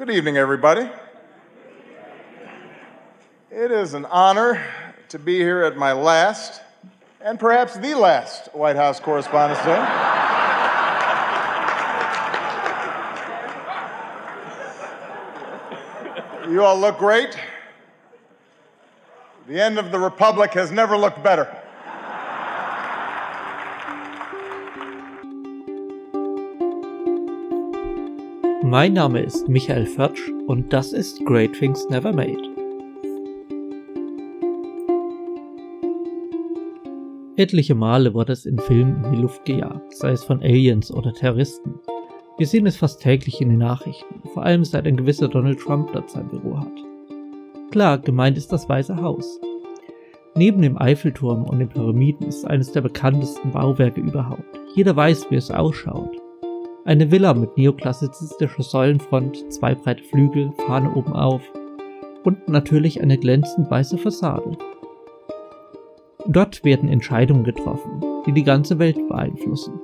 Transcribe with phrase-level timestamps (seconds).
[0.00, 0.88] Good evening, everybody.
[3.50, 4.64] It is an honor
[5.10, 6.62] to be here at my last,
[7.20, 9.76] and perhaps the last, White House Correspondents' Day.
[16.50, 17.38] You all look great.
[19.48, 21.59] The end of the Republic has never looked better.
[28.62, 32.42] Mein Name ist Michael Förtsch und das ist Great Things Never Made.
[37.36, 41.14] Etliche Male wurde es in Filmen in die Luft gejagt, sei es von Aliens oder
[41.14, 41.76] Terroristen.
[42.36, 45.94] Wir sehen es fast täglich in den Nachrichten, vor allem seit ein gewisser Donald Trump
[45.94, 47.70] dort sein Büro hat.
[47.70, 49.40] Klar, gemeint ist das Weiße Haus.
[50.34, 54.60] Neben dem Eiffelturm und den Pyramiden ist es eines der bekanntesten Bauwerke überhaupt.
[54.74, 56.19] Jeder weiß, wie es ausschaut.
[56.84, 61.42] Eine Villa mit neoklassizistischer Säulenfront, zwei breite Flügel, Fahne oben auf
[62.24, 64.56] und natürlich eine glänzend weiße Fassade.
[66.26, 69.74] Dort werden Entscheidungen getroffen, die die ganze Welt beeinflussen.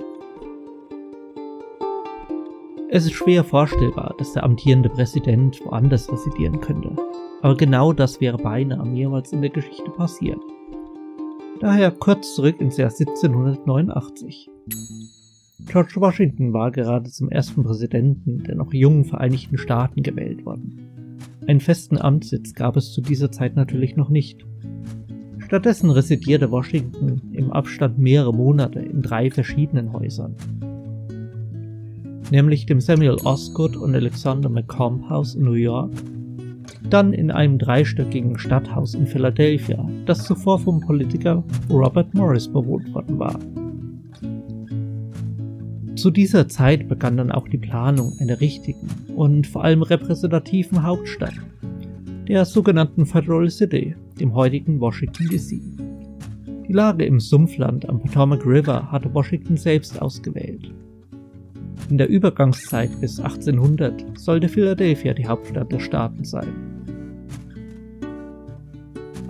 [2.89, 6.97] Es ist schwer vorstellbar, dass der amtierende Präsident woanders residieren könnte,
[7.43, 10.41] aber genau das wäre beinahe mehrmals in der Geschichte passiert.
[11.61, 14.49] Daher kurz zurück ins Jahr 1789.
[15.65, 21.17] George Washington war gerade zum ersten Präsidenten der noch jungen Vereinigten Staaten gewählt worden.
[21.47, 24.45] Einen festen Amtssitz gab es zu dieser Zeit natürlich noch nicht.
[25.39, 30.35] Stattdessen residierte Washington im Abstand mehrerer Monate in drei verschiedenen Häusern.
[32.31, 35.93] Nämlich dem Samuel Osgood und Alexander McComb House in New York,
[36.91, 43.19] dann in einem dreistöckigen Stadthaus in Philadelphia, das zuvor vom Politiker Robert Morris bewohnt worden
[43.19, 43.39] war.
[45.97, 51.33] Zu dieser Zeit begann dann auch die Planung einer richtigen und vor allem repräsentativen Hauptstadt,
[52.29, 55.59] der sogenannten Federal City, dem heutigen Washington DC.
[56.69, 60.71] Die Lage im Sumpfland am Potomac River hatte Washington selbst ausgewählt.
[61.89, 66.53] In der Übergangszeit bis 1800 sollte Philadelphia die Hauptstadt der Staaten sein.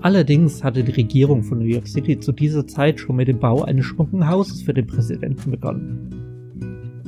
[0.02, 3.62] Allerdings hatte die Regierung von New York City zu dieser Zeit schon mit dem Bau
[3.62, 6.15] eines schmucken Hauses für den Präsidenten begonnen.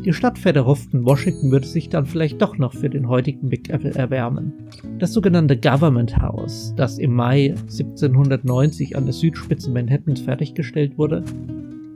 [0.04, 3.94] Die Stadtväter hofften, Washington würde sich dann vielleicht doch noch für den heutigen Big Apple
[3.94, 4.52] erwärmen.
[5.00, 11.24] Das sogenannte Government House, das im Mai 1790 an der Südspitze Manhattans fertiggestellt wurde,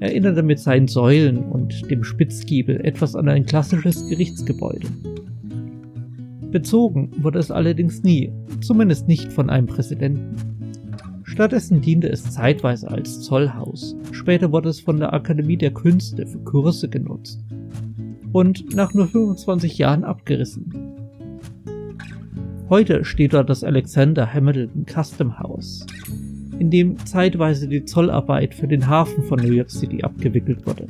[0.01, 4.89] erinnerte mit seinen Säulen und dem Spitzgiebel etwas an ein klassisches Gerichtsgebäude.
[6.51, 10.35] Bezogen wurde es allerdings nie, zumindest nicht von einem Präsidenten.
[11.23, 16.41] Stattdessen diente es zeitweise als Zollhaus, später wurde es von der Akademie der Künste für
[16.41, 17.43] Kurse genutzt
[18.33, 20.73] und nach nur 25 Jahren abgerissen.
[22.69, 25.87] Heute steht dort das Alexander Hamilton Custom House,
[26.59, 30.87] in dem zeitweise die Zollarbeit für den Hafen von New York City abgewickelt wurde.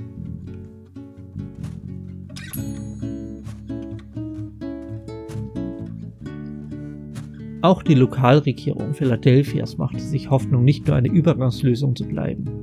[7.62, 12.61] Auch die Lokalregierung Philadelphias machte sich Hoffnung, nicht nur eine Übergangslösung zu bleiben.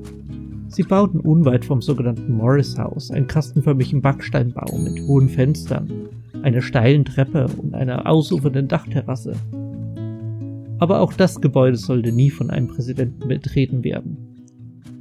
[0.80, 6.08] Sie bauten unweit vom sogenannten Morris House einen kastenförmigen Backsteinbau mit hohen Fenstern,
[6.42, 9.34] einer steilen Treppe und einer ausufernden Dachterrasse.
[10.80, 14.38] Aber auch das Gebäude sollte nie von einem Präsidenten betreten werden.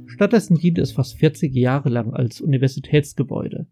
[0.07, 3.65] Stattdessen diente es fast 40 Jahre lang als Universitätsgebäude.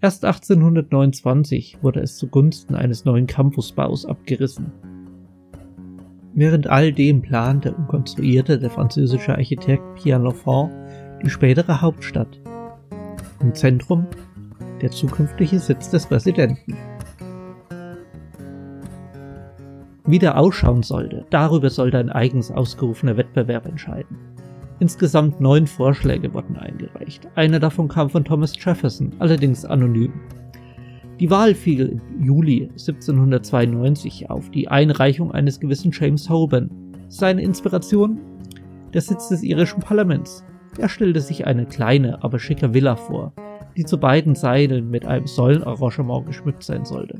[0.00, 4.70] Erst 1829 wurde es zugunsten eines neuen Campusbaus abgerissen.
[6.34, 10.70] Während all dem plante und konstruierte der französische Architekt Pierre Lafont
[11.22, 12.40] die spätere Hauptstadt.
[13.40, 14.06] Im Zentrum
[14.80, 16.76] der zukünftige Sitz des Präsidenten.
[20.04, 24.16] Wie der ausschauen sollte, darüber sollte ein eigens ausgerufener Wettbewerb entscheiden.
[24.80, 27.28] Insgesamt neun Vorschläge wurden eingereicht.
[27.36, 30.12] Einer davon kam von Thomas Jefferson, allerdings anonym.
[31.20, 36.68] Die Wahl fiel im Juli 1792 auf die Einreichung eines gewissen James Hoban.
[37.08, 38.18] Seine Inspiration?
[38.92, 40.44] Der Sitz des irischen Parlaments.
[40.78, 43.32] Er stellte sich eine kleine, aber schicke Villa vor,
[43.76, 47.18] die zu beiden Seiten mit einem Säulenarrangement geschmückt sein sollte.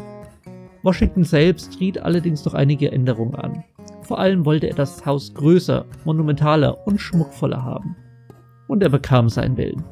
[0.83, 3.63] Washington selbst riet allerdings noch einige Änderungen an.
[4.03, 7.95] Vor allem wollte er das Haus größer, monumentaler und schmuckvoller haben.
[8.69, 9.85] Und er bekam seinen Willen.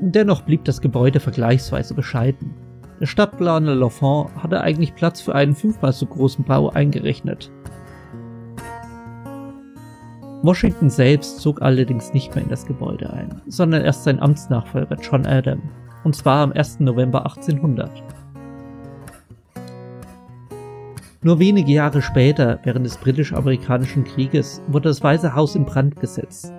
[0.00, 2.54] Dennoch blieb das Gebäude vergleichsweise bescheiden.
[3.00, 7.50] Der Stadtplaner Lafont hatte eigentlich Platz für einen fünfmal so großen Bau eingerechnet.
[10.42, 15.26] Washington selbst zog allerdings nicht mehr in das Gebäude ein, sondern erst sein Amtsnachfolger John
[15.26, 15.60] Adam,
[16.02, 16.80] und zwar am 1.
[16.80, 17.90] November 1800.
[21.22, 26.54] Nur wenige Jahre später, während des britisch-amerikanischen Krieges, wurde das Weiße Haus in Brand gesetzt.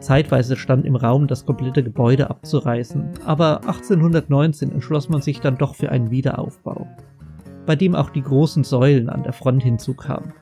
[0.00, 5.74] Zeitweise stand im Raum, das komplette Gebäude abzureißen, aber 1819 entschloss man sich dann doch
[5.74, 6.86] für einen Wiederaufbau,
[7.64, 10.34] bei dem auch die großen Säulen an der Front hinzukamen.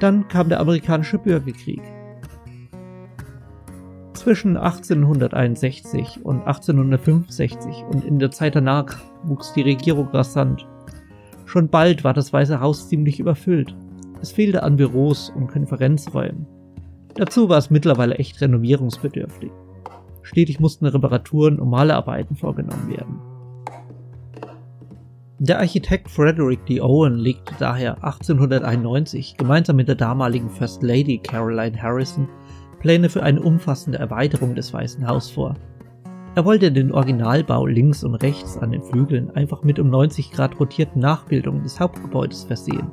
[0.00, 1.82] Dann kam der amerikanische Bürgerkrieg.
[4.14, 10.66] Zwischen 1861 und 1865 und in der Zeit danach wuchs die Regierung rasant
[11.50, 13.74] Schon bald war das Weiße Haus ziemlich überfüllt.
[14.22, 16.46] Es fehlte an Büros und Konferenzräumen.
[17.16, 19.50] Dazu war es mittlerweile echt renovierungsbedürftig.
[20.22, 23.29] Stetig mussten Reparaturen und Malerarbeiten vorgenommen werden.
[25.42, 26.82] Der Architekt Frederick D.
[26.82, 32.28] Owen legte daher 1891 gemeinsam mit der damaligen First Lady Caroline Harrison
[32.78, 35.54] Pläne für eine umfassende Erweiterung des Weißen Haus vor.
[36.34, 40.60] Er wollte den Originalbau links und rechts an den Flügeln einfach mit um 90 Grad
[40.60, 42.92] rotierten Nachbildungen des Hauptgebäudes versehen.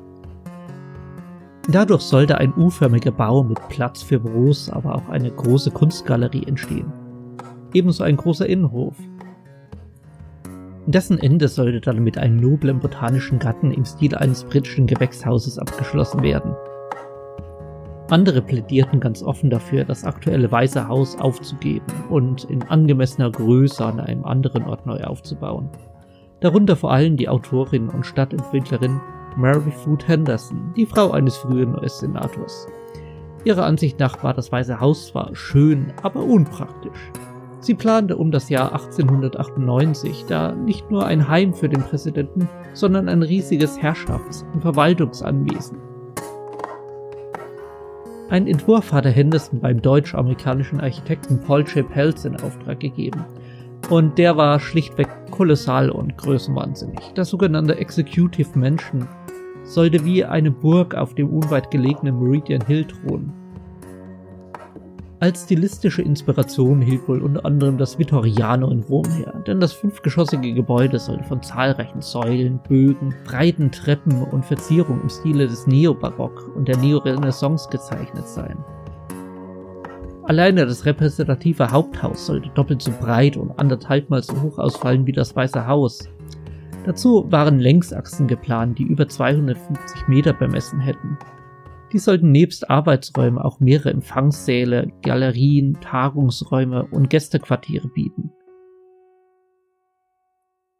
[1.69, 6.93] Dadurch sollte ein U-förmiger Bau mit Platz für Büros, aber auch eine große Kunstgalerie entstehen.
[7.73, 8.95] Ebenso ein großer Innenhof.
[10.87, 16.23] Dessen Ende sollte dann mit einem noblen botanischen Garten im Stil eines britischen Gewächshauses abgeschlossen
[16.23, 16.55] werden.
[18.09, 23.99] Andere plädierten ganz offen dafür, das aktuelle Weiße Haus aufzugeben und in angemessener Größe an
[23.99, 25.67] einem anderen Ort neu aufzubauen.
[26.39, 29.01] Darunter vor allem die Autorin und Stadtentwicklerin
[29.35, 32.65] Mary Food Henderson, die Frau eines frühen US-Senators.
[33.43, 37.11] Ihrer Ansicht nach war das Weiße Haus zwar schön, aber unpraktisch.
[37.59, 43.09] Sie plante um das Jahr 1898 da nicht nur ein Heim für den Präsidenten, sondern
[43.09, 45.77] ein riesiges Herrschafts- und Verwaltungsanwesen
[48.29, 51.89] ein Entwurf hatte Henderson beim deutsch-amerikanischen Architekten Paul J.
[51.89, 53.23] Pelz in Auftrag gegeben.
[53.89, 56.99] Und der war schlichtweg kolossal und größenwahnsinnig.
[57.15, 59.07] Das sogenannte Executive Mansion
[59.63, 63.31] sollte wie eine Burg auf dem unweit gelegenen Meridian Hill thronen.
[65.19, 70.53] Als stilistische Inspiration hielt wohl unter anderem das Vittoriano in Rom her, denn das fünfgeschossige
[70.53, 76.67] Gebäude sollte von zahlreichen Säulen, Bögen, breiten Treppen und Verzierungen im Stile des Neobarock und
[76.67, 78.63] der Neorenaissance gezeichnet sein.
[80.25, 85.35] Alleine das repräsentative Haupthaus sollte doppelt so breit und anderthalbmal so hoch ausfallen wie das
[85.35, 86.07] Weiße Haus.
[86.85, 91.17] Dazu waren Längsachsen geplant, die über 250 Meter bemessen hätten
[91.93, 98.31] die sollten nebst Arbeitsräumen auch mehrere Empfangssäle, Galerien, Tagungsräume und Gästequartiere bieten.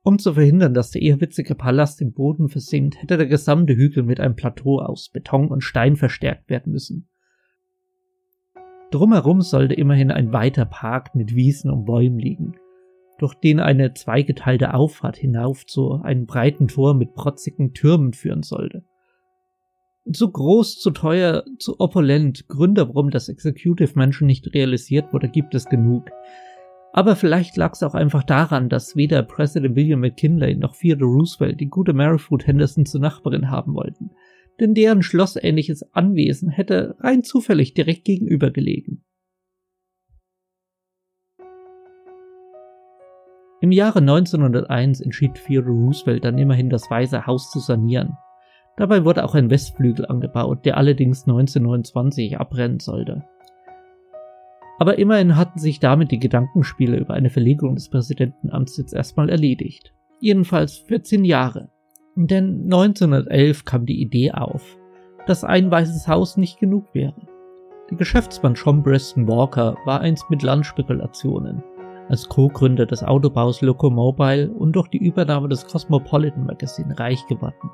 [0.03, 4.03] Um zu verhindern, dass der eher witzige Palast im Boden versinkt, hätte der gesamte Hügel
[4.03, 7.09] mit einem Plateau aus Beton und Stein verstärkt werden müssen.
[8.91, 12.55] Drumherum sollte immerhin ein weiter Park mit Wiesen und Bäumen liegen,
[13.17, 18.85] durch den eine zweigeteilte Auffahrt hinauf zu einem breiten Tor mit protzigen Türmen führen sollte
[20.11, 22.47] zu groß, zu teuer, zu opulent.
[22.47, 26.09] Gründe, warum das Executive Mansion nicht realisiert wurde, gibt es genug.
[26.93, 31.59] Aber vielleicht lag es auch einfach daran, dass weder Präsident William McKinley noch Theodore Roosevelt
[31.59, 34.11] die gute Mary Food Henderson zur Nachbarin haben wollten.
[34.59, 39.03] Denn deren schlossähnliches Anwesen hätte rein zufällig direkt gegenüber gelegen.
[43.59, 48.17] Im Jahre 1901 entschied Theodore Roosevelt dann immerhin das Weiße Haus zu sanieren.
[48.77, 53.23] Dabei wurde auch ein Westflügel angebaut, der allerdings 1929 abbrennen sollte.
[54.79, 59.93] Aber immerhin hatten sich damit die Gedankenspiele über eine Verlegung des Präsidentenamts jetzt erstmal erledigt.
[60.19, 61.69] Jedenfalls für zehn Jahre.
[62.15, 64.77] Denn 1911 kam die Idee auf,
[65.25, 67.15] dass ein weißes Haus nicht genug wäre.
[67.89, 71.63] Der Geschäftsmann John Preston Walker war einst mit Landspekulationen
[72.09, 77.69] als Co-Gründer des Autobaus Locomobile und durch die Übernahme des Cosmopolitan Magazine reich geworden.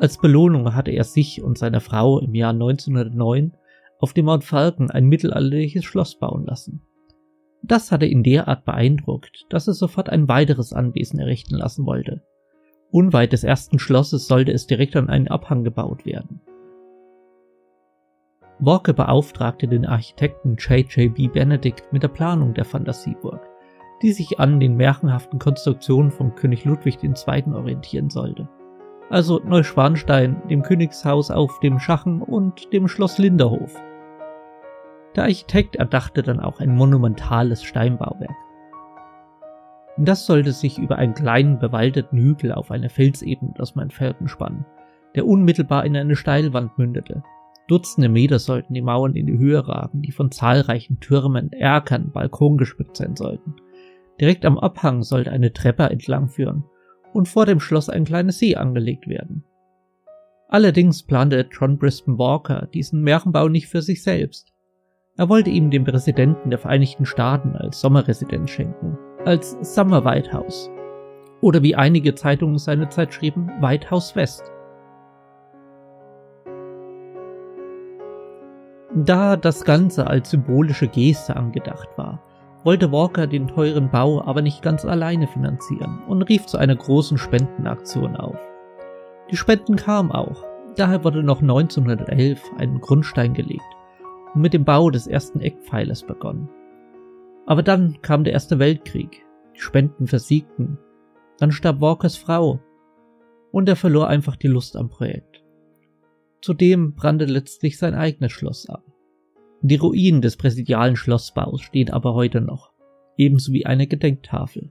[0.00, 3.52] Als Belohnung hatte er sich und seine Frau im Jahr 1909
[3.98, 6.80] auf dem Mount Falcon ein mittelalterliches Schloss bauen lassen.
[7.62, 12.22] Das hatte ihn derart beeindruckt, dass er sofort ein weiteres Anwesen errichten lassen wollte.
[12.90, 16.40] Unweit des ersten Schlosses sollte es direkt an einen Abhang gebaut werden.
[18.58, 21.28] Walker beauftragte den Architekten J.J.B.
[21.28, 23.46] Benedict mit der Planung der Fantasieburg,
[24.00, 27.52] die sich an den märchenhaften Konstruktionen von König Ludwig II.
[27.52, 28.48] orientieren sollte
[29.10, 33.74] also Neuschwanstein, dem Königshaus auf dem Schachen und dem Schloss Linderhof.
[35.16, 38.30] Der Architekt erdachte dann auch ein monumentales Steinbauwerk.
[39.98, 44.64] Das sollte sich über einen kleinen bewaldeten Hügel auf einer Felsebene das Main Falcon spannen,
[45.16, 47.24] der unmittelbar in eine Steilwand mündete.
[47.66, 52.56] Dutzende Meter sollten die Mauern in die Höhe ragen, die von zahlreichen Türmen, Erkern, Balkon
[52.56, 53.56] geschmückt sein sollten.
[54.20, 56.64] Direkt am Abhang sollte eine Treppe entlang führen,
[57.12, 59.44] und vor dem Schloss ein kleiner See angelegt werden.
[60.48, 64.52] Allerdings plante John Brisbane Walker diesen Märchenbau nicht für sich selbst.
[65.16, 70.70] Er wollte ihm den Präsidenten der Vereinigten Staaten als Sommerresidenz schenken, als Summer White House.
[71.40, 74.50] Oder wie einige Zeitungen seiner Zeit schrieben, White House West.
[78.94, 82.20] Da das Ganze als symbolische Geste angedacht war,
[82.64, 87.18] wollte Walker den teuren Bau aber nicht ganz alleine finanzieren und rief zu einer großen
[87.18, 88.38] Spendenaktion auf.
[89.30, 90.44] Die Spenden kamen auch,
[90.76, 93.62] daher wurde noch 1911 ein Grundstein gelegt
[94.34, 96.48] und mit dem Bau des ersten Eckpfeilers begonnen.
[97.46, 99.24] Aber dann kam der Erste Weltkrieg,
[99.56, 100.78] die Spenden versiegten,
[101.38, 102.60] dann starb Walkers Frau
[103.52, 105.42] und er verlor einfach die Lust am Projekt.
[106.42, 108.84] Zudem brannte letztlich sein eigenes Schloss ab.
[109.62, 112.72] Die Ruinen des präsidialen Schlossbaus stehen aber heute noch,
[113.18, 114.70] ebenso wie eine Gedenktafel.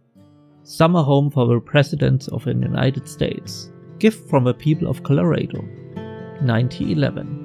[0.63, 3.72] Summer Home for the Presidents of the United States.
[4.00, 5.63] Gift from the People of Colorado.
[6.41, 7.38] 1911.